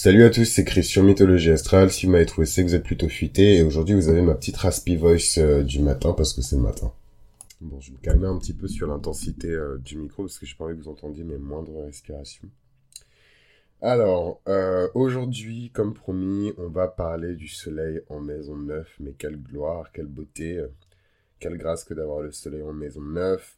[0.00, 1.90] Salut à tous, c'est Christian Mythologie Astrale.
[1.90, 3.56] Si vous m'avez trouvé, c'est que vous êtes plutôt fuité.
[3.56, 6.62] Et aujourd'hui, vous avez ma petite raspy voice euh, du matin parce que c'est le
[6.62, 6.92] matin.
[7.60, 10.46] Bon, je vais me calmer un petit peu sur l'intensité euh, du micro parce que
[10.46, 12.48] je pas que vous entendiez mes moindres respirations.
[13.82, 18.88] Alors, euh, aujourd'hui, comme promis, on va parler du soleil en maison 9.
[19.00, 20.64] Mais quelle gloire, quelle beauté,
[21.40, 23.57] quelle grâce que d'avoir le soleil en maison 9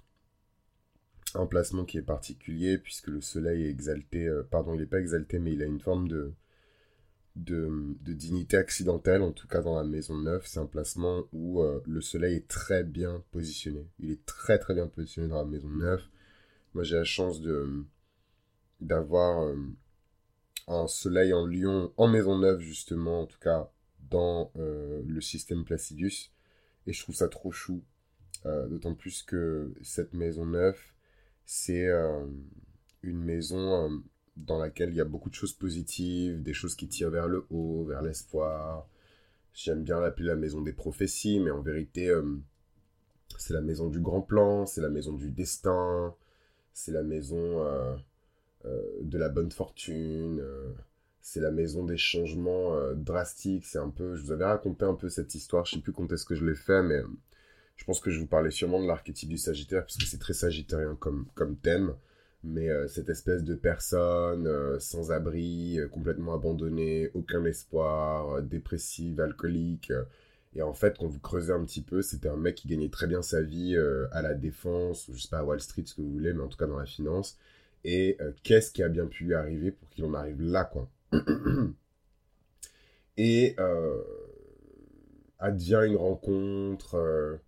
[1.34, 5.00] un placement qui est particulier puisque le soleil est exalté, euh, pardon, il n'est pas
[5.00, 6.32] exalté, mais il a une forme de,
[7.36, 10.42] de, dignité accidentelle, en tout cas dans la maison neuve.
[10.46, 13.86] C'est un placement où euh, le soleil est très bien positionné.
[13.98, 16.02] Il est très très bien positionné dans la maison neuve.
[16.74, 17.84] Moi j'ai la chance de
[18.80, 19.56] d'avoir euh,
[20.66, 23.70] un soleil en lion en maison neuve justement, en tout cas
[24.10, 26.32] dans le système Placidus.
[26.86, 27.84] Et je trouve ça trop chou.
[28.44, 30.80] D'autant plus que cette maison neuve,
[31.52, 32.24] c'est euh,
[33.02, 33.88] une maison euh,
[34.36, 37.44] dans laquelle il y a beaucoup de choses positives, des choses qui tirent vers le
[37.50, 38.88] haut, vers l'espoir.
[39.52, 42.22] J'aime bien l'appeler la maison des prophéties, mais en vérité, euh,
[43.36, 46.14] c'est la maison du grand plan, c'est la maison du destin,
[46.72, 47.66] c'est la maison
[49.02, 50.40] de la bonne fortune,
[51.20, 53.66] c'est la maison des changements drastiques.
[53.66, 56.12] C'est un peu, je vous avais raconté un peu cette histoire, je sais plus quand
[56.12, 57.02] est-ce que je l'ai fait, mais
[57.80, 60.96] je pense que je vous parlais sûrement de l'archétype du Sagittaire, puisque c'est très sagittérien
[61.00, 61.94] comme, comme thème.
[62.44, 69.18] Mais euh, cette espèce de personne euh, sans abri, euh, complètement abandonnée, aucun espoir, dépressive,
[69.20, 69.92] alcoolique.
[70.54, 73.06] et en fait, quand vous creusez un petit peu, c'était un mec qui gagnait très
[73.06, 73.74] bien sa vie
[74.12, 76.42] à la défense, ou je sais pas, à Wall Street, ce que vous voulez, mais
[76.42, 77.38] en tout cas dans la finance.
[77.84, 80.90] Et qu'est-ce qui a bien pu lui arriver pour qu'il en arrive là, quoi?
[83.16, 83.56] Et
[85.38, 87.40] advient une rencontre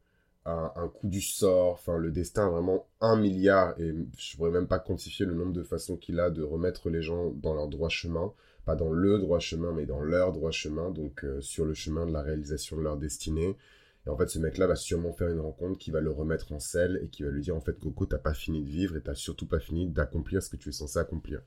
[0.45, 4.81] un, coup du sort, enfin le destin vraiment un milliard et je pourrais même pas
[4.81, 8.33] quantifier le nombre de façons qu'il a de remettre les gens dans leur droit chemin,
[8.65, 12.07] pas dans le droit chemin mais dans leur droit chemin, donc euh, sur le chemin
[12.07, 13.57] de la réalisation de leur destinée.
[14.05, 16.59] Et en fait ce mec-là va sûrement faire une rencontre qui va le remettre en
[16.59, 19.01] selle et qui va lui dire en fait Coco t'as pas fini de vivre et
[19.01, 21.41] t'as surtout pas fini d'accomplir ce que tu es censé accomplir.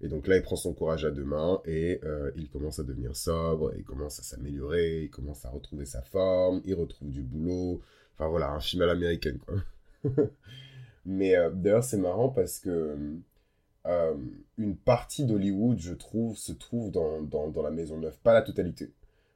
[0.00, 2.84] Et donc là, il prend son courage à deux mains et euh, il commence à
[2.84, 7.22] devenir sobre, il commence à s'améliorer, il commence à retrouver sa forme, il retrouve du
[7.22, 7.82] boulot,
[8.18, 9.56] Enfin voilà, un film à l'américaine, quoi.
[11.06, 12.96] Mais euh, d'ailleurs, c'est marrant parce que
[13.86, 14.14] euh,
[14.58, 18.18] une partie d'Hollywood, je trouve, se trouve dans, dans, la Maison Neuve.
[18.22, 18.92] Pas la totalité.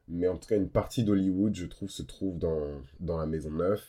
[0.08, 3.50] Mais en tout cas, une partie d'Hollywood, je trouve, se trouve dans, dans la Maison
[3.52, 3.82] Neuve.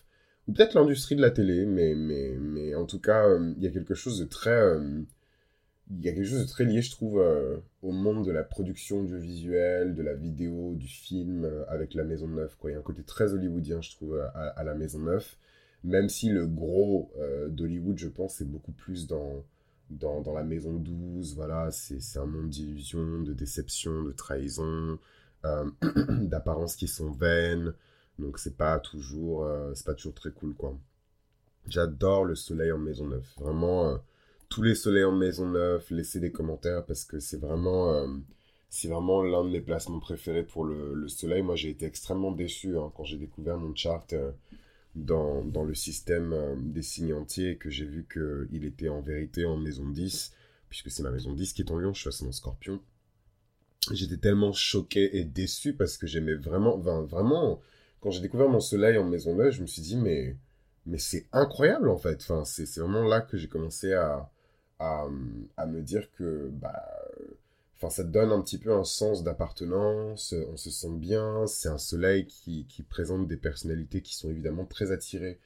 [0.47, 3.67] Ou peut-être l'industrie de la télé, mais, mais, mais en tout cas, euh, il y
[3.67, 4.77] a quelque chose de très
[5.99, 8.43] il y a quelque chose de très lié, je trouve, euh, au monde de la
[8.43, 12.55] production audiovisuelle, de la vidéo, du film, euh, avec la Maison Neuve.
[12.57, 12.71] Quoi.
[12.71, 15.35] Il y a un côté très hollywoodien, je trouve, à, la Maison Neuve.
[15.83, 19.43] Même si le gros euh, d'Hollywood, je pense, est beaucoup plus dans,
[19.89, 21.35] dans, dans la Maison 12.
[21.35, 24.97] Voilà, c'est un monde d'illusions, de déception, de trahison,
[26.21, 27.73] d'apparences qui sont vaines.
[28.17, 29.45] Donc c'est pas toujours,
[29.85, 30.77] pas toujours très cool, quoi.
[31.67, 33.27] J'adore le soleil en Maison Neuve.
[33.37, 33.99] Vraiment
[34.53, 38.07] tous les soleils en maison neuve, laissez des commentaires parce que c'est vraiment, euh,
[38.69, 41.41] c'est vraiment l'un de mes placements préférés pour le, soleil.
[41.41, 44.31] Moi, j'ai été extrêmement déçu hein, quand j'ai découvert mon chart euh,
[44.93, 49.01] dans, dans, le système euh, des signes entiers et que j'ai vu qu'il était en
[49.01, 50.33] vérité en maison 10,
[50.69, 52.79] puisque c'est ma maison 10 qui est en lion, je suis en scorpion.
[53.91, 57.59] J'étais tellement choqué et déçu parce que j'aimais vraiment, vraiment,
[58.01, 60.37] quand j'ai découvert mon soleil en maison neuve, je me suis dit, mais,
[60.85, 62.19] mais c'est incroyable en fait.
[62.21, 64.29] Enfin, c'est vraiment là que j'ai commencé à,
[64.83, 66.83] à, me dire que bah,
[67.89, 72.25] ça donne un petit peu un sens d'appartenance, on se sent bien, c'est un soleil
[72.25, 75.39] qui, présente des personnalités qui sont évidemment très attirées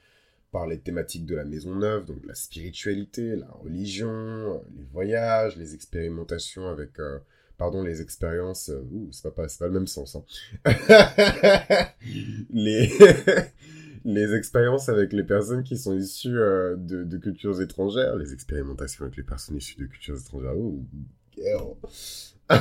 [0.52, 5.74] par les thématiques de la maison neuve, donc la spiritualité, la religion, les voyages, les
[5.76, 7.00] expérimentations avec...
[7.00, 7.20] Euh,
[7.58, 10.16] pardon, les expériences, euh, c'est pas, pas le même sens.
[10.16, 10.24] Hein.
[12.52, 12.90] les,
[14.08, 19.18] les expériences avec les personnes qui sont issues euh, de, cultures étrangères, les expérimentations avec
[19.18, 20.54] les personnes issues de cultures étrangères.
[20.58, 21.78] Oh,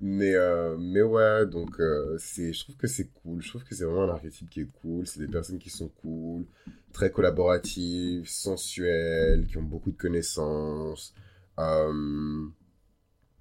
[0.00, 3.42] mais, euh, mais ouais, donc euh, c'est, je trouve que c'est cool.
[3.42, 5.06] Je trouve que c'est vraiment un archétype qui est cool.
[5.06, 6.46] C'est des personnes qui sont cool,
[6.94, 11.14] très collaboratives, sensuelles, qui ont beaucoup de connaissances,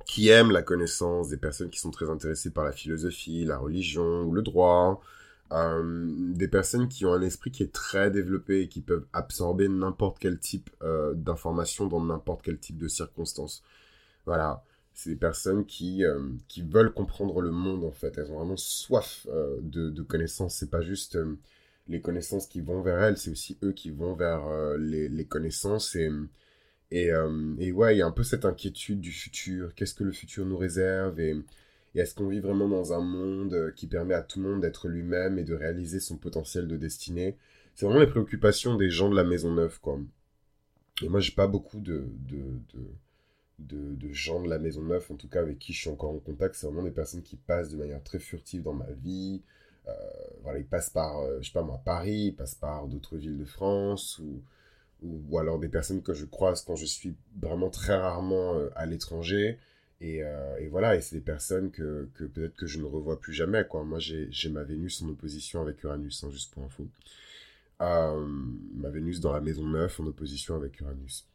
[0.06, 4.24] qui aiment la connaissance, des personnes qui sont très intéressées par la philosophie, la religion
[4.24, 5.02] ou le droit.
[5.54, 9.70] Euh, des personnes qui ont un esprit qui est très développé et qui peuvent absorber
[9.70, 13.64] n'importe quel type euh, d'information dans n'importe quel type de circonstances.
[14.26, 14.64] Voilà,
[14.94, 18.18] c'est des personnes qui, euh, qui veulent comprendre le monde en fait.
[18.18, 19.26] Elles ont vraiment soif
[19.62, 20.56] de, de, connaissances.
[20.56, 21.18] C'est pas juste
[21.88, 24.42] les connaissances qui vont vers elles, c'est aussi eux qui vont vers
[24.78, 25.96] les, les, connaissances.
[25.96, 26.12] Et,
[26.92, 27.10] Et,
[27.60, 29.74] et ouais, il y a un peu cette inquiétude du futur.
[29.76, 31.20] Qu'est-ce que le futur nous réserve
[32.00, 35.40] est-ce qu'on vit vraiment dans un monde qui permet à tout le monde d'être lui-même
[35.40, 37.38] et de réaliser son potentiel de destinée?
[37.76, 40.00] C'est vraiment les préoccupations des gens de la Maison Neuve, quoi.
[41.04, 42.42] Et moi, j'ai pas beaucoup de, de,
[43.60, 46.12] de, de, gens de la Maison Neuve, en tout cas avec qui je suis encore
[46.12, 46.56] en contact.
[46.56, 49.42] C'est vraiment des personnes qui passent de manière très furtive dans ma vie.
[49.88, 49.92] Euh,
[50.42, 53.38] voilà, ils passent par, euh, je sais pas moi, Paris, ils passent par d'autres villes
[53.38, 54.42] de France, ou,
[55.04, 58.86] ou, alors des personnes que je croise quand je suis vraiment très rarement euh, à
[58.86, 59.60] l'étranger.
[60.00, 60.22] Et,
[60.60, 63.66] et, voilà, et c'est des personnes que, peut-être que je ne revois plus jamais.
[63.74, 66.88] Moi, j'ai ma Vénus en opposition avec Uranus, hein, juste pour info.
[67.80, 71.26] ma Vénus dans la maison 9 en opposition avec Uranus.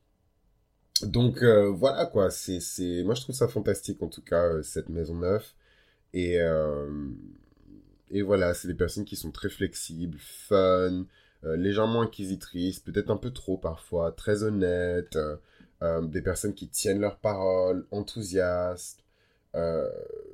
[1.03, 2.61] Donc voilà quoi, c'est,
[3.03, 5.55] moi je trouve ça fantastique en tout cas, cette maison 9.
[6.15, 6.39] Et,
[8.23, 11.07] voilà, c'est des personnes qui sont très flexibles, fun,
[11.45, 15.19] euh, légèrement inquisitrices, peut-être un peu trop parfois, très honnêtes,
[15.83, 19.01] euh, euh, des personnes qui tiennent leurs paroles, enthousiastes.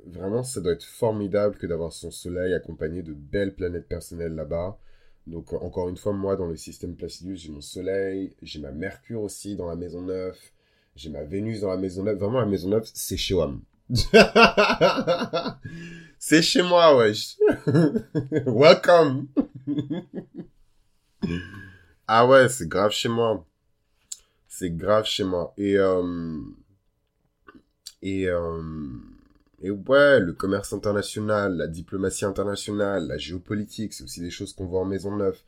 [0.07, 4.77] vraiment, ça doit être formidable que d'avoir son soleil accompagné de belles planètes personnelles là-bas.
[5.27, 9.21] Donc, encore une fois, moi, dans le système Placidus, j'ai mon soleil, j'ai ma Mercure
[9.21, 10.53] aussi dans la maison 9,
[10.95, 12.17] j'ai ma Vénus dans la maison 9.
[12.17, 13.61] Vraiment, la maison 9, c'est chez WAM.
[16.21, 17.37] C'est chez moi, wesh.
[18.45, 19.27] Welcome.
[22.07, 23.45] ah ouais, c'est grave chez moi.
[24.59, 25.53] C'est grave chez moi.
[25.57, 26.37] Et, euh,
[28.01, 28.61] et, euh,
[29.61, 34.65] et ouais, le commerce international, la diplomatie internationale, la géopolitique, c'est aussi des choses qu'on
[34.65, 35.39] voit en Maison Neuve.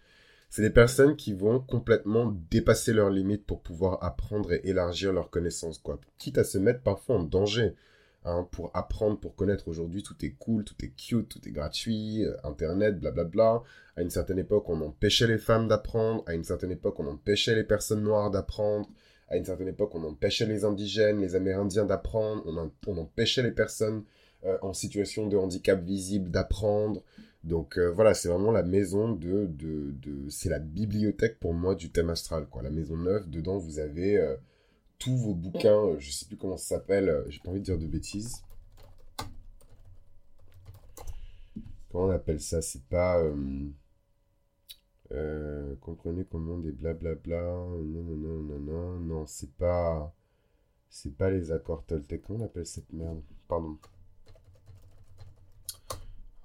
[0.50, 5.30] C'est des personnes qui vont complètement dépasser leurs limites pour pouvoir apprendre et élargir leurs
[5.30, 6.00] connaissances, quoi.
[6.18, 7.74] Quitte à se mettre parfois en danger.
[8.24, 12.24] Hein, pour apprendre, pour connaître aujourd'hui, tout est cool, tout est cute, tout est gratuit,
[12.24, 13.64] euh, Internet, blablabla.
[13.96, 16.24] À une certaine époque, on empêchait les femmes d'apprendre.
[16.28, 18.88] À une certaine époque, on empêchait les personnes noires d'apprendre.
[19.28, 22.44] À une certaine époque, on empêchait les indigènes, les amérindiens d'apprendre.
[22.86, 24.04] On, empêchait les personnes
[24.46, 27.02] euh, en situation de handicap visible d'apprendre.
[27.44, 29.50] Donc euh, voilà, c'est vraiment la maison de...
[30.30, 32.46] c'est la bibliothèque pour moi du thème astral.
[32.62, 34.20] La maison neuve, dedans, vous avez
[35.02, 37.66] tous vos bouquins, euh, je sais plus comment ça s'appelle, euh, j'ai pas envie de
[37.66, 38.44] dire de bêtises.
[41.92, 42.62] Comment on appelle ça?
[42.62, 43.22] C'est pas.
[45.12, 47.42] Euh, comprenez comment des blablabla.
[47.42, 50.14] Non, non, non, non, non, non, c'est pas.
[50.90, 52.22] C'est pas les accords Toltec.
[52.22, 53.22] Comment on appelle cette merde?
[53.48, 53.78] Pardon.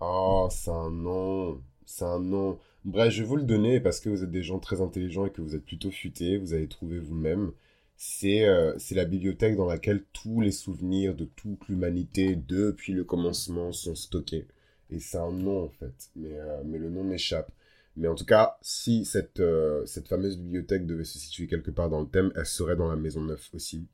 [0.00, 1.62] Oh, c'est un nom.
[1.84, 2.58] C'est un nom.
[2.84, 5.30] Bref, je vais vous le donner parce que vous êtes des gens très intelligents et
[5.30, 6.38] que vous êtes plutôt futés.
[6.38, 7.52] Vous avez trouvé vous-même
[7.96, 13.04] c'est euh, c'est la bibliothèque dans laquelle tous les souvenirs de toute l'humanité depuis le
[13.04, 14.46] commencement sont stockés.
[14.90, 17.50] Et c'est un nom en fait, mais, euh, mais le nom m'échappe.
[17.96, 21.88] Mais en tout cas, si cette, euh, cette fameuse bibliothèque devait se situer quelque part
[21.88, 23.86] dans le thème, elle serait dans la Maison Neuf aussi.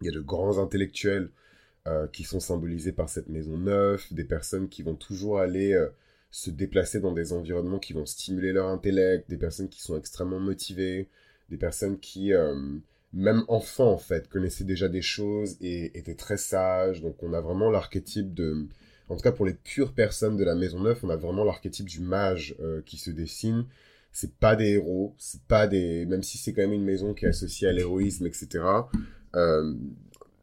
[0.00, 1.30] Il y a de grands intellectuels
[2.12, 5.80] qui sont symbolisés par cette Maison Neuve, des personnes qui vont toujours aller
[6.32, 10.40] se déplacer dans des environnements qui vont stimuler leur intellect, des personnes qui sont extrêmement
[10.40, 11.08] motivées,
[11.48, 12.32] des personnes qui
[13.16, 17.00] même enfant, en fait, connaissait déjà des choses et était très sage.
[17.00, 18.66] Donc, on a vraiment l'archétype de.
[19.08, 21.86] En tout cas, pour les pures personnes de la Maison Neuve, on a vraiment l'archétype
[21.86, 23.64] du mage euh, qui se dessine.
[24.12, 26.04] C'est pas des héros, c'est pas des.
[26.06, 28.64] Même si c'est quand même une maison qui est associée à l'héroïsme, etc.
[29.34, 29.74] Euh,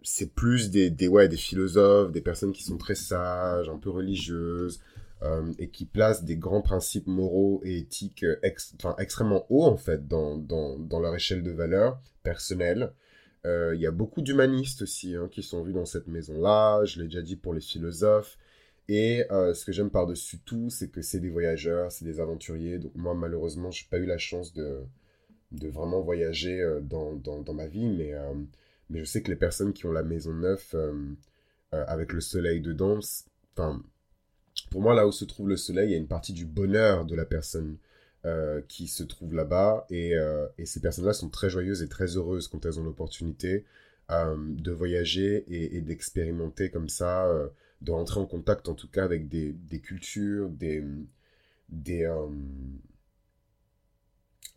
[0.01, 3.89] c'est plus des, des, ouais, des philosophes, des personnes qui sont très sages, un peu
[3.89, 4.81] religieuses,
[5.23, 8.25] euh, et qui placent des grands principes moraux et éthiques
[8.97, 12.91] extrêmement hauts, en fait, dans, dans, dans leur échelle de valeur personnelle.
[13.45, 16.99] Euh, il y a beaucoup d'humanistes aussi hein, qui sont vus dans cette maison-là, je
[16.99, 18.37] l'ai déjà dit pour les philosophes.
[18.89, 22.79] Et euh, ce que j'aime par-dessus tout, c'est que c'est des voyageurs, c'est des aventuriers.
[22.79, 24.81] Donc moi, malheureusement, je n'ai pas eu la chance de,
[25.51, 28.11] de vraiment voyager dans, dans, dans, ma vie, mais,
[28.89, 30.75] mais je sais que les personnes qui ont la maison neuve
[31.71, 32.99] avec le soleil dedans,
[33.55, 33.81] enfin,
[34.73, 37.05] pour moi, là où se trouve le soleil, il y a une partie du bonheur
[37.05, 37.77] de la personne
[38.25, 39.85] euh, qui se trouve là-bas.
[39.91, 43.65] Euh, et, ces personnes-là sont très joyeuses et très heureuses quand elles ont l'opportunité
[44.09, 47.31] euh, de voyager et, d'expérimenter comme ça,
[47.81, 50.83] de rentrer en contact en tout cas avec des, cultures, des...
[51.69, 52.11] des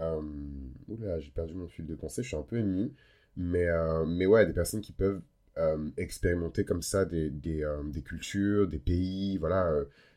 [0.00, 2.90] oula, j'ai perdu mon fil de pensée, je suis un peu ému.
[3.37, 3.66] Mais,
[4.06, 5.20] mais ouais, des personnes qui peuvent
[5.99, 9.70] expérimenter comme ça des, des, des, cultures, des pays, voilà,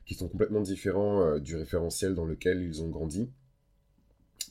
[0.10, 3.30] qui sont complètement différents du référentiel dans lequel ils ont grandi.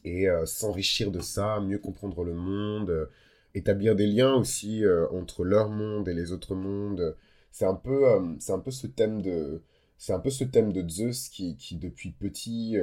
[0.05, 3.09] Et s'enrichir de ça, mieux comprendre le monde,
[3.57, 7.17] établir des liens aussi entre leur monde et les autres mondes.
[7.51, 8.05] C'est un peu,
[8.39, 9.61] c'est un peu ce thème de,
[9.97, 12.77] c'est un peu ce thème de Zeus qui, qui depuis petit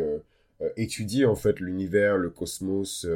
[0.76, 3.08] étudie en fait l'univers, le cosmos,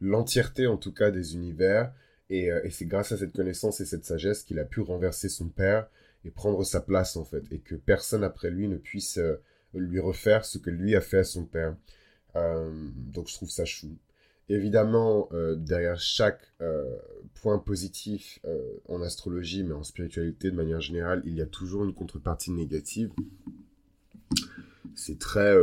[0.00, 1.92] l'entièreté en tout cas des univers
[2.30, 5.88] et c'est grâce à cette connaissance et cette sagesse qu'il a pu renverser son père
[6.24, 9.18] et prendre sa place en fait, et que personne après lui ne puisse
[9.74, 11.76] lui refaire ce que lui a fait à son père.
[12.34, 13.96] donc je trouve ça chou.
[14.50, 16.96] Évidemment, euh, derrière chaque euh,
[17.42, 21.84] point positif euh, en astrologie, mais en spiritualité de manière générale, il y a toujours
[21.84, 23.12] une contrepartie négative.
[24.94, 25.54] C'est très,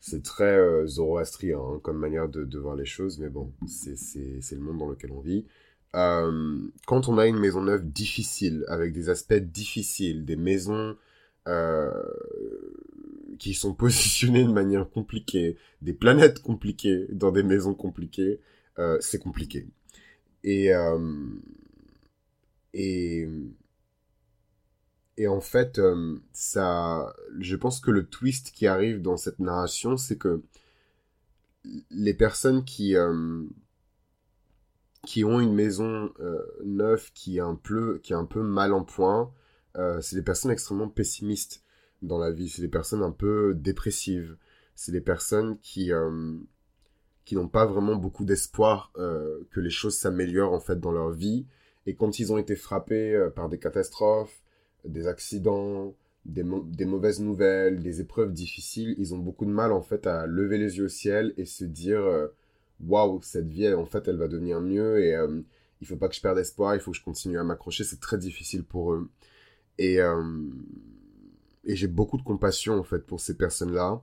[0.00, 4.78] c'est très zoroastrien hein, comme manière de, voir les choses, mais bon, c'est le monde
[4.78, 5.46] dans lequel on vit.
[5.92, 10.96] Quand on a une maison neuve difficile, avec des aspects difficiles, des maisons
[13.40, 18.40] qui sont positionnés de manière compliquée, des planètes compliquées dans des maisons compliquées,
[18.78, 19.66] euh, c'est compliqué.
[20.44, 21.16] Et, euh,
[22.72, 23.28] et,
[25.16, 29.96] et en fait, euh, ça, je pense que le twist qui arrive dans cette narration,
[29.96, 30.42] c'est que
[31.90, 32.94] les personnes qui,
[35.06, 36.10] qui ont une maison
[36.64, 39.32] neuve qui est, un peu, qui un peu mal en point,
[40.00, 41.64] c'est des personnes extrêmement pessimistes
[42.02, 42.48] dans la vie.
[42.48, 44.36] C'est des personnes un peu dépressives.
[44.74, 46.38] C'est des personnes qui, euh,
[47.24, 51.10] qui n'ont pas vraiment beaucoup d'espoir euh, que les choses s'améliorent en fait dans leur
[51.10, 51.46] vie.
[51.86, 54.42] Et quand ils ont été frappés euh, par des catastrophes,
[54.84, 59.82] des accidents, des, des, mauvaises nouvelles, des épreuves difficiles, ils ont beaucoup de mal en
[59.82, 62.02] fait à lever les yeux au ciel et se dire
[62.86, 65.14] waouh cette vie en fait elle va devenir mieux et
[65.80, 68.00] il faut pas que je perde espoir, il faut que je continue à m'accrocher, c'est
[68.00, 69.08] très difficile pour eux.
[69.78, 69.98] Et
[71.64, 74.02] et j'ai beaucoup de compassion en fait pour ces personnes-là.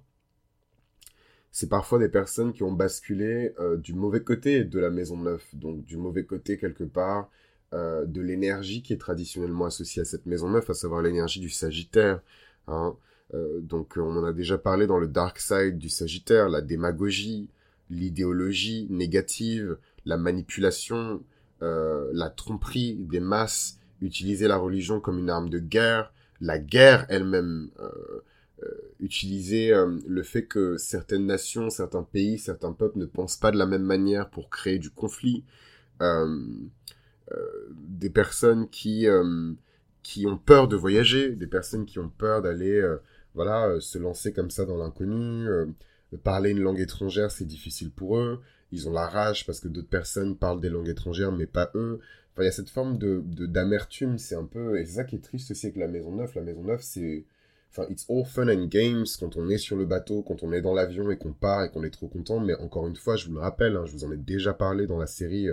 [1.52, 5.44] C'est parfois des personnes qui ont basculé euh, du mauvais côté de la maison neuve,
[5.54, 7.32] donc du mauvais côté quelque part
[7.74, 11.50] euh, de l'énergie qui est traditionnellement associée à cette maison neuve, à savoir l'énergie du
[11.50, 12.22] Sagittaire.
[12.68, 12.96] Hein.
[13.34, 17.50] Euh, donc on en a déjà parlé dans le dark side du Sagittaire, la démagogie,
[17.90, 21.24] l'idéologie négative, la manipulation,
[21.62, 27.70] la tromperie des masses, utiliser la religion comme une arme de guerre, la guerre elle-même,
[27.80, 27.90] euh,
[28.64, 33.52] euh, utiliser euh, le fait que certaines nations, certains pays, certains peuples ne pensent pas
[33.52, 35.44] de la même manière pour créer du conflit,
[37.90, 39.08] des personnes qui
[40.04, 42.80] qui ont peur de voyager, des personnes qui ont peur d'aller
[43.34, 45.48] voilà se lancer comme ça dans l'inconnu,
[46.16, 48.42] parler une langue étrangère, c'est difficile pour eux.
[48.72, 52.00] Ils ont la rage parce que d'autres personnes parlent des langues étrangères, mais pas eux
[52.44, 54.80] il y a cette forme de d'amertume, c'est un peu...
[54.80, 56.32] Et c'est ça qui est triste aussi avec la Maison Neuve.
[56.36, 57.26] La Maison Neuve, c'est...
[57.72, 60.62] Enfin, it's all fun and games quand on est sur le bateau, quand on est
[60.62, 62.40] dans l'avion et qu'on part et qu'on est trop content.
[62.40, 64.88] Mais encore une fois, je vous le rappelle, hein, je vous en ai déjà parlé
[64.88, 65.50] dans la série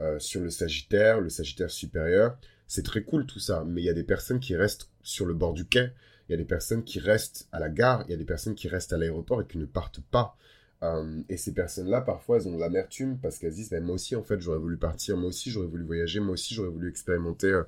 [0.00, 2.36] euh, sur le Sagittaire, le Sagittaire supérieur.
[2.66, 5.34] C'est très cool tout ça, mais il y a des personnes qui restent sur le
[5.34, 5.92] bord du quai,
[6.28, 8.54] il y a des personnes qui restent à la gare, il y a des personnes
[8.54, 10.36] qui restent à l'aéroport et qui ne partent pas.
[10.82, 14.22] Euh, et ces personnes-là, parfois, elles ont l'amertume parce qu'elles disent, ben, moi aussi, en
[14.22, 17.62] fait, j'aurais voulu partir, moi aussi, j'aurais voulu voyager, moi aussi, j'aurais voulu expérimenter, euh,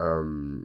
[0.00, 0.58] euh,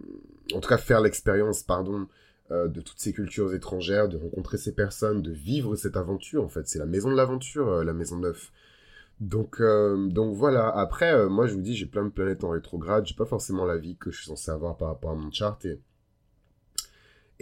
[0.53, 2.07] en tout cas, faire l'expérience, pardon,
[2.51, 6.67] de toutes ces cultures étrangères, de rencontrer ces personnes, de vivre cette aventure, en fait.
[6.67, 8.51] C'est la maison de l'aventure, la maison neuf.
[9.21, 10.69] Donc, donc voilà.
[10.69, 13.77] Après, moi, je vous dis, j'ai plein de planètes en rétrograde, j'ai pas forcément la
[13.77, 15.65] vie que je suis censé avoir par rapport à mon chart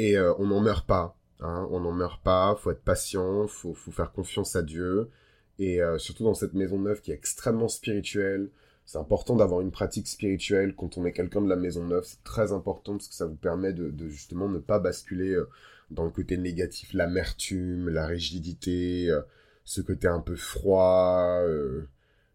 [0.09, 1.15] et on n'en meurt pas.
[1.41, 5.09] Hein, on n'en meurt pas, faut être patient, faut, faut faire confiance à Dieu.
[5.57, 8.49] Et euh, surtout dans cette maison neuve qui est extrêmement spirituelle,
[8.85, 12.03] c'est important d'avoir une pratique spirituelle quand on est quelqu'un de la maison neuve.
[12.05, 15.49] C'est très important parce que ça vous permet de, justement ne pas basculer euh,
[15.89, 19.21] dans le côté négatif, l'amertume, la rigidité, euh,
[19.65, 21.41] ce côté un peu froid.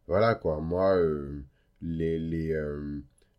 [0.09, 0.61] voilà quoi.
[0.61, 0.97] Moi,
[1.83, 2.19] les,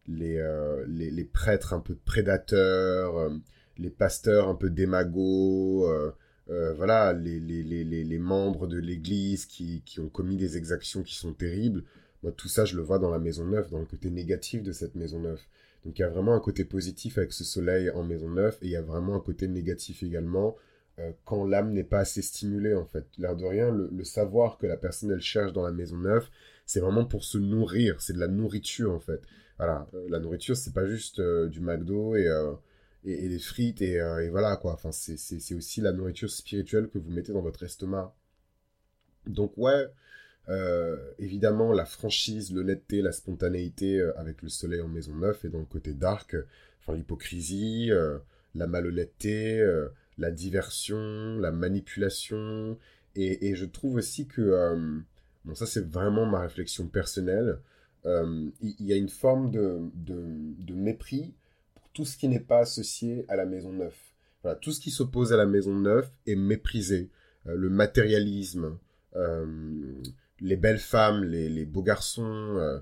[0.07, 3.31] les, prêtres un peu prédateurs
[3.79, 6.11] les pasteurs un peu démagos, euh,
[6.49, 11.03] euh, voilà, les, les, les, les, membres de l'Église qui, qui, ont commis des exactions
[11.03, 11.83] qui sont terribles.
[12.23, 14.71] Moi, tout ça, je le vois dans la maison neuve, dans le côté négatif de
[14.71, 15.41] cette maison neuve.
[15.85, 18.67] Donc, il y a vraiment un côté positif avec ce soleil en maison neuve, et
[18.67, 20.55] il y a vraiment un côté négatif également
[20.99, 23.05] euh, quand l'âme n'est pas assez stimulée, en fait.
[23.17, 26.27] L'air de rien, le, savoir que la personne, elle cherche dans la maison neuve,
[26.65, 29.21] c'est vraiment pour se nourrir, c'est de la nourriture, en fait.
[29.57, 32.27] Voilà, la nourriture, c'est pas juste du McDo et
[33.07, 34.73] et, des frites euh, et, voilà quoi.
[34.73, 38.13] Enfin, c'est aussi la nourriture spirituelle que vous mettez dans votre estomac.
[39.25, 39.87] Donc ouais,
[40.49, 45.49] euh, évidemment la franchise, l'honnêteté, la spontanéité euh, avec le soleil en maison neuve et
[45.49, 46.35] dans le côté dark,
[46.79, 47.89] enfin l'hypocrisie,
[48.55, 49.65] la malhonnêteté,
[50.17, 52.77] la diversion, la manipulation.
[53.15, 55.03] Et, je trouve aussi que,
[55.45, 57.59] bon ça c'est vraiment ma réflexion personnelle,
[58.05, 61.33] il y, a une forme de, de mépris
[61.97, 63.97] tout ce qui n'est pas associé à la maison neuve.
[64.43, 67.09] Voilà, tout ce qui s'oppose à la maison neuve est méprisé.
[67.47, 68.77] Euh, le matérialisme,
[69.15, 70.01] euh,
[70.39, 72.79] les belles femmes, les, beaux garçons,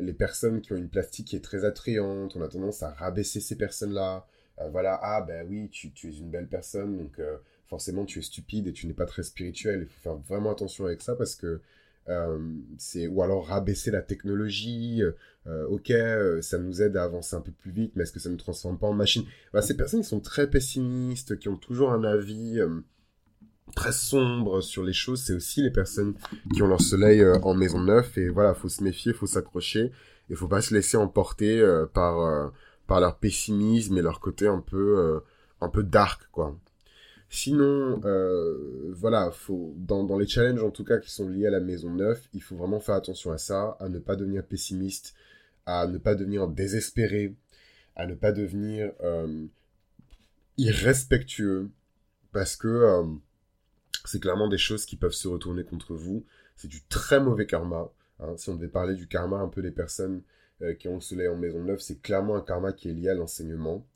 [0.00, 3.40] les personnes qui ont une plastique qui est très attrayante, on a tendance à rabaisser
[3.40, 4.28] ces personnes-là.
[4.70, 7.20] voilà, ah ben oui, tu, tu, es une belle personne, donc
[7.66, 9.80] forcément tu es stupide et tu n'es pas très spirituel.
[9.80, 11.60] Il faut faire vraiment attention avec ça parce que euh,
[12.78, 15.02] c'est ou alors rabaisser la technologie.
[15.46, 18.20] Euh, ok, euh, ça nous aide à avancer un peu plus vite, mais est-ce que
[18.20, 19.24] ça ne transforme pas en machine?
[19.60, 22.60] Ces personnes qui sont très pessimistes, qui ont toujours un avis
[23.74, 26.14] très sombre sur les choses, c'est aussi les personnes
[26.54, 28.10] qui ont leur soleil en maison neuve.
[28.16, 29.92] Et voilà, faut se méfier, faut s'accrocher,
[30.30, 32.52] et faut pas se laisser emporter par
[32.86, 35.20] par leur pessimisme et leur côté un peu
[35.60, 36.56] un peu dark, quoi.
[37.34, 41.60] Sinon, euh, voilà, faut, dans, les challenges en tout cas qui sont liés à la
[41.60, 45.14] maison neuve, il faut vraiment faire attention à ça, à ne pas devenir pessimiste,
[45.64, 47.34] à ne pas devenir désespéré,
[47.96, 49.46] à ne pas devenir euh,
[50.58, 51.70] irrespectueux,
[52.32, 53.04] parce que euh,
[54.04, 56.26] c'est clairement des choses qui peuvent se retourner contre vous.
[56.54, 57.90] C'est du très mauvais karma.
[58.20, 58.36] Hein.
[58.36, 60.20] Si on devait parler du karma un peu des personnes
[60.78, 63.14] qui ont le soleil en maison neuve, c'est clairement un karma qui est lié à
[63.14, 63.86] l'enseignement.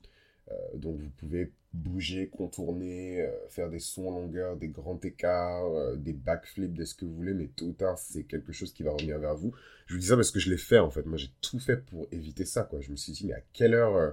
[0.74, 5.96] Donc vous pouvez bouger, contourner, euh, faire des sauts en longueur, des grands écarts, euh,
[5.96, 8.82] des backflips, de ce que vous voulez, mais tôt ou tard, c'est quelque chose qui
[8.82, 9.52] va revenir vers vous.
[9.86, 11.04] Je vous dis ça parce que je l'ai fait, en fait.
[11.04, 12.80] Moi, j'ai tout fait pour éviter ça, quoi.
[12.80, 14.10] Je me suis dit, mais à quelle heure, euh,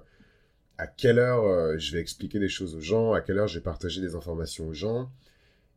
[0.78, 3.64] à quelle heure je vais expliquer des choses aux gens, à quelle heure je vais
[3.64, 5.10] partager des informations aux gens?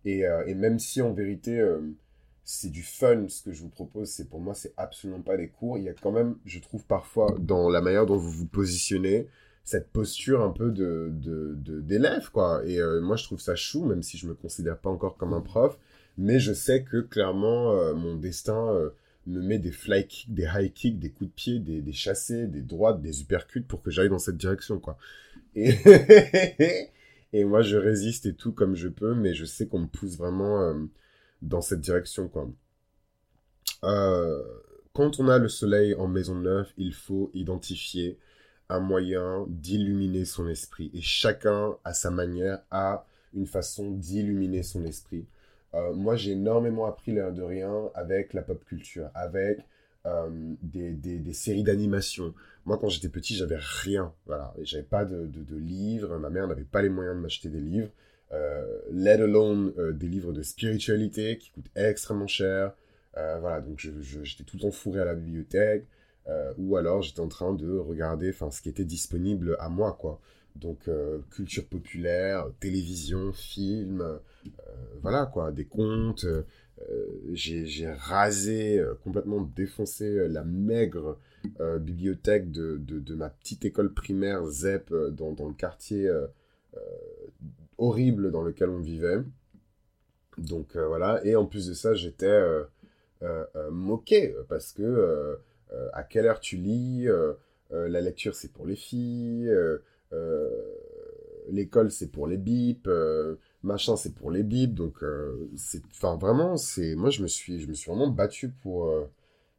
[0.04, 1.62] Et, et même si, en vérité,
[2.44, 5.48] c'est du fun, ce que je vous propose, c'est pour moi, c'est absolument pas des
[5.48, 5.76] cours.
[5.76, 9.28] Il y a quand même, je trouve parfois, dans la manière dont vous vous positionnez,
[9.66, 11.10] cette posture un peu de
[11.80, 12.62] d'élève quoi.
[12.64, 15.34] Et euh, moi je trouve ça chou même si je me considère pas encore comme
[15.34, 15.76] un prof.
[16.16, 18.90] Mais je sais que clairement euh, mon destin euh,
[19.26, 22.46] me met des fly kicks des high kicks des coups de pied des, des chassés
[22.46, 24.98] des droites des uppercuts pour que j'aille dans cette direction quoi.
[25.56, 25.74] Et
[27.32, 30.16] et moi je résiste et tout comme je peux mais je sais qu'on me pousse
[30.16, 30.76] vraiment
[31.42, 32.48] dans cette direction quoi.
[34.92, 38.16] Quand on a le soleil en maison neuve il faut identifier
[38.68, 40.90] un moyen d'illuminer son esprit.
[40.94, 45.26] Et chacun, à sa manière, a une façon d'illuminer son esprit.
[45.74, 49.58] Euh, moi, j'ai énormément appris l'air de rien avec la pop culture, avec
[50.06, 50.28] euh,
[50.62, 52.34] des, des, séries d'animation.
[52.64, 54.12] Moi, quand j'étais petit, j'avais rien.
[54.26, 56.16] Voilà, j'avais pas de, de, livres.
[56.18, 57.90] Ma mère n'avait pas les moyens de m'acheter des livres.
[58.32, 62.72] Euh, let alone des livres de spiritualité qui coûtent extrêmement cher.
[63.14, 65.86] voilà, donc j'étais tout le temps fourré à la bibliothèque.
[66.28, 70.20] Euh, ou alors j'étais en train de regarder ce qui était disponible à moi quoi.
[70.56, 74.18] Donc euh, culture populaire télévision film euh,
[75.02, 76.26] voilà quoi des contes
[77.32, 81.18] j'ai rasé complètement défoncé la maigre
[81.80, 86.10] bibliothèque de, de, ma petite école primaire ZEP dans, dans le quartier
[87.78, 89.22] horrible dans lequel on vivait.
[90.36, 91.24] Donc voilà.
[91.24, 92.38] Et en plus de ça j'étais
[93.70, 95.38] moqué parce que
[95.92, 97.32] à quelle heure tu lis, euh,
[97.72, 99.50] euh, la lecture c'est pour les filles,
[101.48, 102.88] l'école c'est pour les bips,
[103.62, 104.96] machin c'est pour les bips, donc
[105.56, 108.92] c'est, enfin vraiment c'est, moi je me suis, je me suis vraiment battu pour,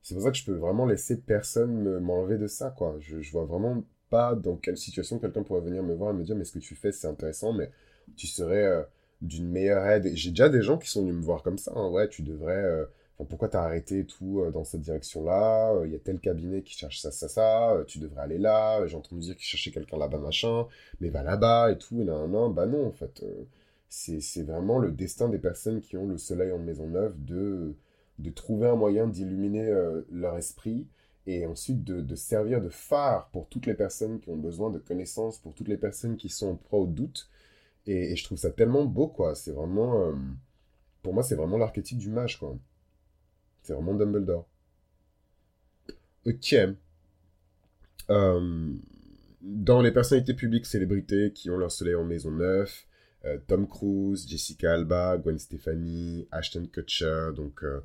[0.01, 2.95] c'est pour ça que je peux vraiment laisser personne m'enlever de ça quoi.
[2.99, 6.23] Je, je vois vraiment pas dans quelle situation quelqu'un pourrait venir me voir et me
[6.23, 7.71] dire mais ce que tu fais c'est intéressant mais
[8.15, 8.85] tu serais
[9.21, 10.11] d'une meilleure aide.
[10.15, 11.71] J'ai déjà des gens qui sont venus me voir comme ça.
[11.75, 11.89] Hein.
[11.89, 12.85] Ouais, tu devrais
[13.25, 16.77] pourquoi t'as arrêté tout euh, dans cette direction-là euh, Il y a tel cabinet qui
[16.77, 19.97] cherche ça, ça, ça, euh, tu devrais aller là, j'ai entendu dire qu'il cherchait quelqu'un
[19.97, 20.67] là-bas, machin,
[21.01, 23.23] mais va là-bas et tout, et non, non, bah non, en fait.
[23.89, 27.75] c'est vraiment le destin des personnes qui ont le soleil en maison neuve de,
[28.19, 29.71] de trouver un moyen d'illuminer
[30.11, 30.87] leur esprit
[31.27, 35.39] et ensuite de, servir de phare pour toutes les personnes qui ont besoin de connaissances,
[35.39, 37.29] pour toutes les personnes qui sont en proie au doute.
[37.87, 39.35] Et je trouve ça tellement beau, quoi.
[39.35, 40.13] C'est vraiment...
[41.03, 42.57] pour moi, c'est vraiment l'archétype du mage, quoi.
[43.67, 44.47] C'est vraiment Dumbledore.
[46.25, 46.55] Ok.
[48.09, 48.73] Euh,
[49.41, 52.71] dans les personnalités publiques célébrités qui ont leur soleil en maison neuve,
[53.25, 57.81] euh, Tom Cruise, Jessica Alba, Gwen Stefani, Ashton Kutcher, donc euh,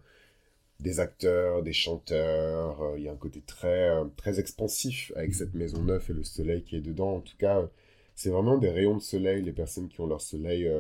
[0.78, 2.94] des acteurs, des chanteurs.
[2.96, 6.62] Il y a un côté très, très expansif avec cette maison neuve et le soleil
[6.62, 7.16] qui est dedans.
[7.16, 7.68] En tout cas,
[8.14, 10.70] c'est vraiment des rayons de soleil, les personnes qui ont leur soleil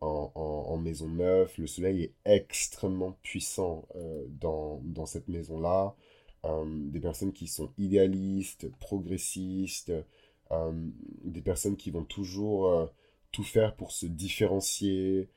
[0.00, 1.52] en, maison neuve.
[1.58, 5.94] Le soleil est extrêmement puissant euh, dans, dans, cette maison-là.
[6.44, 9.92] Euh, des personnes qui sont idéalistes, progressistes,
[10.52, 10.72] euh,
[11.24, 12.90] des personnes qui vont toujours
[13.32, 15.28] tout faire pour se différencier,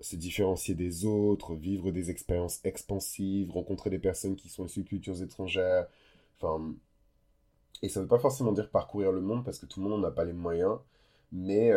[0.00, 4.88] se différencier des autres, vivre des expériences expansives, rencontrer des personnes qui sont issues de
[4.88, 5.86] cultures étrangères.
[6.40, 6.74] Enfin,
[7.82, 10.02] et ça ne veut pas forcément dire parcourir le monde parce que tout le monde
[10.02, 10.78] n'a pas les moyens,
[11.32, 11.72] mais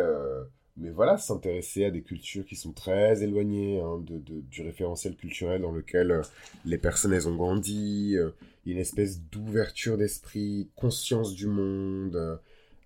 [0.76, 5.62] mais voilà, s'intéresser à des cultures qui sont très éloignées hein, de, du référentiel culturel
[5.62, 6.22] dans lequel euh,
[6.64, 8.16] les personnes elles ont grandi.
[8.16, 8.30] Euh,
[8.64, 12.40] une espèce d'ouverture d'esprit, conscience du monde,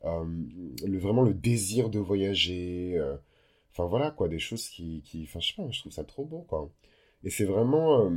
[0.05, 0.25] euh,
[0.83, 2.99] vraiment le désir de voyager.
[3.73, 6.47] Enfin voilà quoi, des choses qui, qui, je sais pas, je trouve ça trop beau
[6.49, 6.71] quoi.
[7.25, 8.11] Et c'est vraiment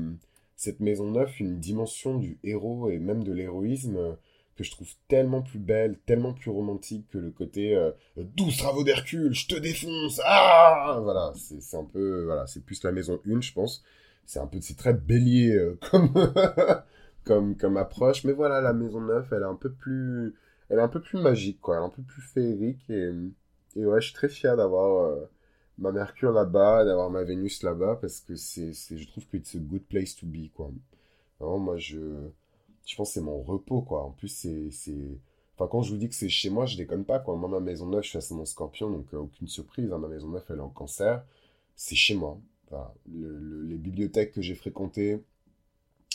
[0.56, 4.16] cette maison neuve une dimension du héros et même de l'héroïsme
[4.60, 8.84] que je trouve tellement plus belle, tellement plus romantique que le côté euh, 12 travaux
[8.84, 13.40] d'Hercule, je te défonce, ah Voilà, c'est un peu, voilà, c'est plus la maison 1,
[13.40, 13.86] je pense.
[14.26, 16.14] C'est un peu, c'est très bélier euh, comme,
[17.24, 20.36] comme, comme approche, mais voilà, la maison 9, elle est un peu plus,
[20.68, 23.12] elle est un peu plus magique, quoi, elle est un peu plus féerique, et,
[23.78, 25.26] et ouais, je suis très fier d'avoir euh,
[25.78, 29.62] ma Mercure là-bas, d'avoir ma Vénus là-bas, parce que c'est, je trouve que c'est a
[29.62, 30.70] good place to be, quoi.
[31.40, 31.98] Vraiment, moi, je
[32.90, 34.04] je pense que c'est mon repos, quoi.
[34.04, 35.20] En plus, c'est, c'est...
[35.56, 37.36] Enfin, quand je vous dis que c'est chez moi, je déconne pas, quoi.
[37.36, 39.94] Moi, ma maison neuve, je suis à mon scorpion, donc euh, aucune surprise.
[39.94, 40.00] Hein.
[40.00, 41.24] ma maison neuve, elle est en cancer.
[41.76, 42.40] C'est chez moi.
[43.06, 45.24] les bibliothèques que j'ai fréquentées,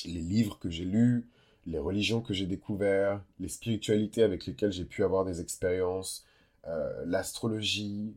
[0.05, 1.29] les livres que j'ai lus,
[1.67, 6.27] les religions que j'ai découvertes, les spiritualités avec lesquelles j'ai pu avoir des expériences,
[6.67, 8.17] euh, l'astrologie,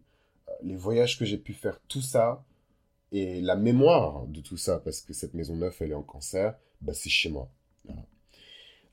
[0.50, 2.44] euh, les voyages que j'ai pu faire, tout ça,
[3.12, 6.58] et la mémoire de tout ça, parce que cette maison neuve, elle est en cancer,
[6.82, 7.52] bah, c'est chez moi.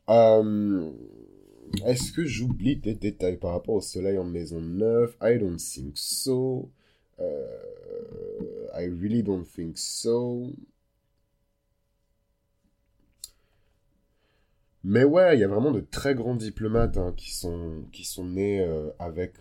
[0.08, 0.90] Euh,
[1.86, 5.16] est-ce que j'oublie des détails par rapport au soleil en maison neuve?
[5.22, 6.70] I don't think so.
[7.20, 10.52] Euh, I really don't think so.
[14.84, 18.26] Mais ouais, il y a vraiment de très grands diplomates hein, qui, sont, qui sont
[18.26, 19.38] nés euh, avec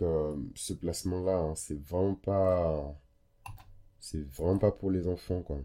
[0.55, 1.37] ce placement-là.
[1.37, 1.55] Hein.
[1.55, 2.95] C'est vraiment pas.
[3.99, 5.59] C'est vraiment pas pour les enfants, quoi.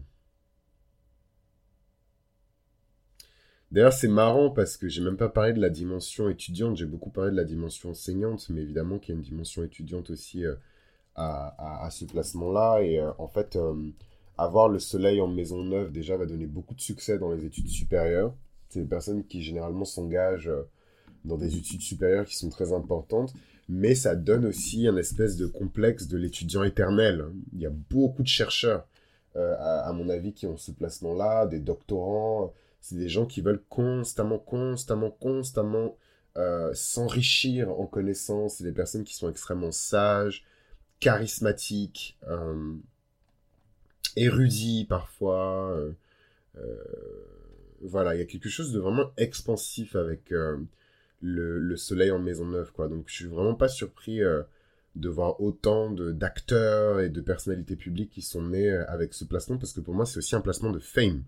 [3.71, 7.11] D'ailleurs, c'est marrant parce que j'ai même pas parlé de la dimension étudiante, j'ai beaucoup
[7.11, 10.55] parlé de la dimension enseignante, mais évidemment qu'il y a une dimension étudiante aussi euh,
[11.15, 12.81] à, ce placement-là.
[12.81, 13.75] Et euh, en fait, euh,
[14.39, 17.67] avoir le soleil en maison neuve déjà va donner beaucoup de succès dans les études
[17.67, 18.33] supérieures.
[18.69, 20.51] C'est des personnes qui généralement s'engagent
[21.25, 23.33] dans des études supérieures qui sont très importantes,
[23.67, 27.25] mais ça donne aussi un espèce de complexe de l'étudiant éternel.
[27.53, 28.87] Il y a beaucoup de chercheurs,
[29.35, 34.39] à mon avis, qui ont ce placement-là, des doctorants c'est des gens qui veulent constamment,
[34.39, 35.97] constamment, constamment
[36.37, 38.57] euh, s'enrichir en connaissances.
[38.57, 40.45] C'est des personnes qui sont extrêmement sages,
[40.99, 42.73] charismatiques, euh,
[44.15, 45.77] érudits parfois.
[46.57, 46.73] Euh,
[47.81, 50.33] voilà, il y a quelque chose de vraiment expansif avec
[51.21, 52.87] le, soleil en maison neuve, quoi.
[52.87, 54.19] Donc je suis vraiment pas surpris
[54.95, 59.71] de voir autant d'acteurs et de personnalités publiques qui sont nés avec ce placement, parce
[59.71, 61.23] que pour moi c'est aussi un placement de fame.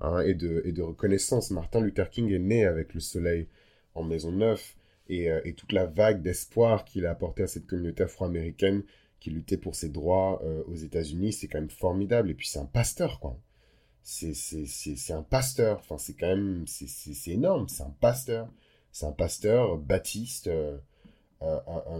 [0.00, 1.50] Hein, et, de, et de reconnaissance.
[1.50, 3.46] Martin Luther King est né avec le soleil
[3.94, 4.62] en Maison Neuve
[5.08, 8.82] et, euh, et toute la vague d'espoir qu'il a apporté à cette communauté afro-américaine
[9.20, 12.30] qui luttait pour ses droits euh, aux États-Unis, c'est quand même formidable.
[12.30, 13.38] Et puis c'est un pasteur, quoi.
[14.02, 14.34] C'est
[15.10, 15.78] un pasteur.
[15.78, 17.68] Enfin, c'est quand même, c'est énorme.
[17.68, 18.52] C'est un pasteur.
[18.92, 20.76] C'est un pasteur baptiste euh,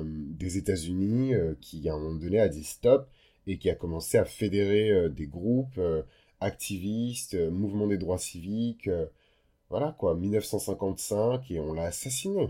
[0.05, 3.09] des États-Unis qui, à un moment donné, a dit stop
[3.47, 5.81] et qui a commencé à fédérer des groupes
[6.45, 9.07] activiste, euh, mouvement des droits civiques, euh,
[9.71, 12.49] voilà quoi, 1955, et on l'a assassiné.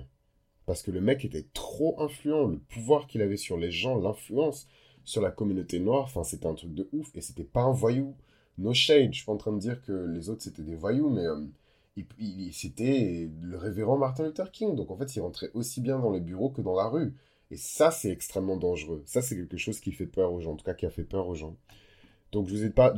[0.67, 4.67] Parce que le mec était trop influent, le pouvoir qu'il avait sur les gens, l'influence
[5.05, 8.15] sur la communauté noire, enfin c'était un truc de ouf, et c'était pas un voyou.
[8.59, 11.11] No shade, je suis pas en train de dire que les autres c'était des voyous,
[11.11, 11.45] mais euh,
[12.19, 16.11] il, c'était le révérend Martin Luther King, donc en fait il rentrait aussi bien dans
[16.11, 17.15] les bureaux que dans la rue.
[17.51, 20.57] Et ça c'est extrêmement dangereux, ça c'est quelque chose qui fait peur aux gens, en
[20.57, 21.57] tout cas qui a fait peur aux gens.
[22.35, 22.55] Donc, je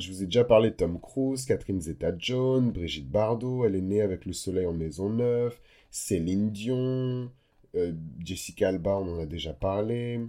[0.08, 4.24] vous, ai déjà parlé de Tom Cruise, Catherine Zeta-Jones, Brigitte Bardot, elle est née avec
[4.24, 7.30] le soleil en maison neuve, Céline Dion,
[7.74, 10.22] euh, Jessica Alba, on en a déjà parlé,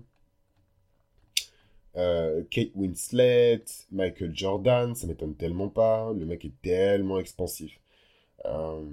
[1.95, 7.79] euh, Kate Winslet, Michael Jordan, ça m'étonne tellement pas, le mec est tellement expansif.
[8.43, 8.83] Euh,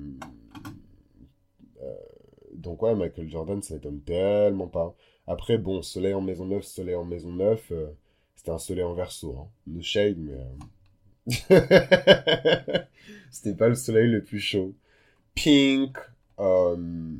[2.53, 4.95] donc ouais, Michael Jordan, ça m'étonne tellement pas.
[5.27, 7.73] Après, bon, soleil en maison neuve, soleil en maison neuve
[8.45, 9.39] c'était un soleil en verso.
[9.39, 9.49] Hein.
[9.67, 10.35] No shade, mais.
[10.35, 10.45] Euh,
[13.31, 14.75] c'était pas le soleil le plus chaud.
[15.35, 15.97] Pink.
[16.39, 17.17] Euh,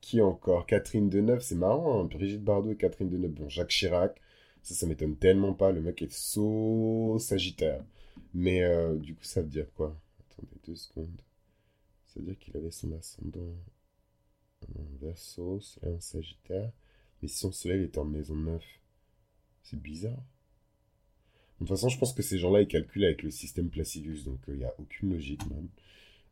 [0.00, 0.66] qui encore?
[0.66, 2.00] Catherine Deneuve, c'est marrant.
[2.00, 2.04] Hein.
[2.06, 3.30] Brigitte Bardot et Catherine Deneuve.
[3.30, 4.20] Bon, Jacques Chirac.
[4.64, 5.70] Ça, ça m'étonne tellement pas.
[5.70, 7.84] Le mec est so sagittaire.
[8.34, 9.96] Mais euh, du coup, ça veut dire quoi?
[10.32, 11.22] Attendez deux secondes.
[12.08, 13.54] Ça veut dire qu'il avait son ascendant
[14.76, 16.72] en verso, soleil en sagittaire.
[17.22, 18.64] Mais si son soleil était en maison 9,
[19.64, 20.12] c'est bizarre.
[20.12, 24.38] De toute façon, je pense que ces gens-là, ils calculent avec le système Placidus, donc
[24.48, 25.68] il euh, n'y a aucune logique, même.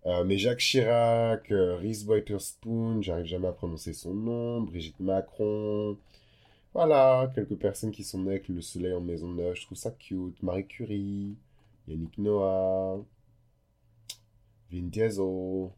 [0.06, 5.96] Euh, mais Jacques Chirac, euh, Reese Witherspoon, j'arrive jamais à prononcer son nom, Brigitte Macron,
[6.74, 9.90] voilà, quelques personnes qui sont nées avec le soleil en maison neuve, je trouve ça
[9.90, 10.42] cute.
[10.42, 11.36] Marie Curie,
[11.86, 13.04] Yannick Noah,
[14.70, 15.70] Vin Diesel,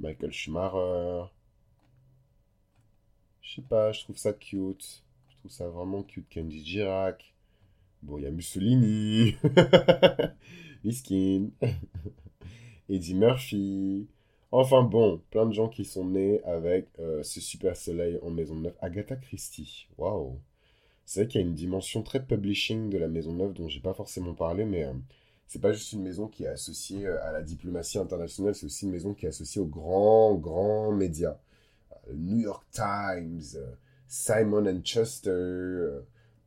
[0.00, 1.30] Michael Schumacher.
[3.40, 5.02] Je sais pas, je trouve ça cute.
[5.42, 6.28] Trouve ça vraiment cute.
[6.28, 7.34] Kenji Girac.
[8.00, 9.34] Bon, il y a Mussolini.
[10.84, 11.50] Miskin.
[12.88, 14.06] Eddie Murphy.
[14.52, 18.54] Enfin bon, plein de gens qui sont nés avec euh, ce super soleil en maison
[18.54, 18.76] neuve.
[18.80, 19.88] Agatha Christie.
[19.98, 20.38] Waouh.
[21.06, 23.80] C'est vrai qu'il y a une dimension très publishing de la maison neuve dont j'ai
[23.80, 24.94] pas forcément parlé, mais euh,
[25.48, 28.84] c'est pas juste une maison qui est associée euh, à la diplomatie internationale, c'est aussi
[28.84, 31.36] une maison qui est associée aux grands, grands médias.
[32.14, 33.58] New York Times,
[34.14, 35.88] Simon Schuster,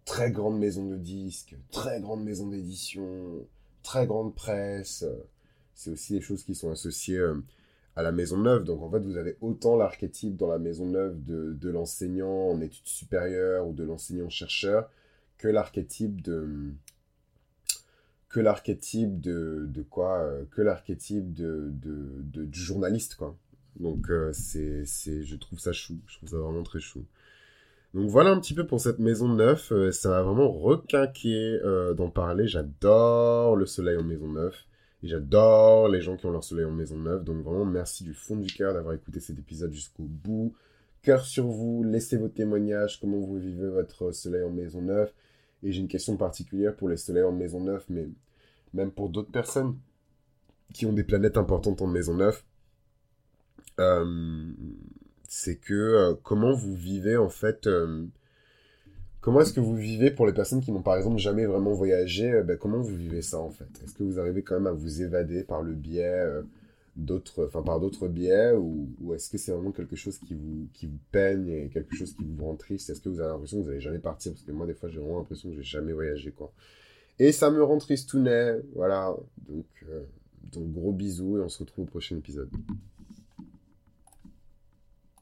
[0.06, 3.43] très grande maison de disques, très grande maison d'édition,
[3.82, 5.04] très grande presse.
[5.73, 7.25] C'est aussi des choses qui sont associées
[7.95, 8.65] à la maison neuve.
[8.65, 12.62] Donc en fait, vous avez autant l'archétype dans la maison neuve de, de l'enseignant en
[12.62, 14.88] études supérieures ou de l'enseignant-chercheur
[15.39, 16.69] que l'archétype de
[18.30, 23.36] que l'archétype de, de quoi euh, que l'archétype de, de, du journaliste quoi
[23.80, 27.06] donc euh, c'est je trouve ça chou je trouve ça vraiment très chou
[27.95, 31.60] donc voilà un petit peu pour cette maison neuve euh, ça m'a vraiment requinqué
[31.97, 34.55] d'en parler j'adore le soleil en maison neuve
[35.05, 37.23] et j'adore les gens qui ont leur soleil en maison neuve.
[37.23, 40.55] Donc vraiment, merci du fond du cœur d'avoir écouté cet épisode jusqu'au bout.
[41.03, 45.12] Cœur sur vous, laissez vos témoignages, comment vous vivez votre soleil en maison neuve.
[45.62, 48.08] Et j'ai une question particulière pour les soleils en maison neuve, mais
[48.73, 49.77] même pour d'autres personnes
[50.73, 52.41] qui ont des planètes importantes en maison neuve.
[53.79, 54.51] Euh,
[55.36, 58.06] c'est que euh, comment vous vivez en fait euh,
[59.19, 62.32] Comment est-ce que vous vivez pour les personnes qui n'ont par exemple jamais vraiment voyagé
[62.32, 63.67] euh, ben, Comment vous vivez ça en fait?
[63.84, 66.26] Est-ce que vous arrivez quand même à vous évader par le biais
[66.95, 70.86] d'autres, enfin par d'autres biais ou, est-ce que c'est vraiment quelque chose qui vous, qui
[70.86, 72.89] vous peine et quelque chose qui vous rend triste?
[72.89, 74.32] Est-ce que vous avez l'impression que vous n'allez jamais partir?
[74.32, 76.54] Parce que moi des fois j'ai vraiment l'impression que j'ai jamais voyagé quoi.
[77.19, 79.13] Et ça me rend tristounet, voilà.
[79.50, 79.65] Donc,
[80.54, 82.50] donc gros bisous et on se retrouve au prochain épisode.